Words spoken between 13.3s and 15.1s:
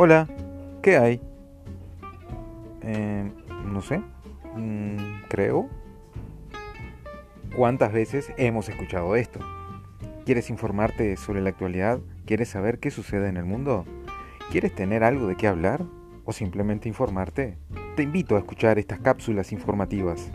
el mundo? ¿Quieres tener